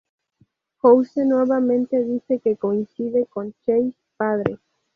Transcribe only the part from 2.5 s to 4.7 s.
coincide con Chase padre.